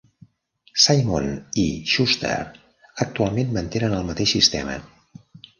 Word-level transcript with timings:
Simon 0.85 1.27
i 1.65 1.65
Schuster 1.91 2.39
actualment 3.07 3.55
mantenen 3.59 3.97
el 3.99 4.11
mateix 4.11 4.37
sistema. 4.39 4.83